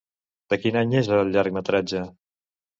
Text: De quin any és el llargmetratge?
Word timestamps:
De 0.53 0.57
quin 0.63 0.79
any 0.81 0.95
és 1.03 1.11
el 1.19 1.31
llargmetratge? 1.37 2.05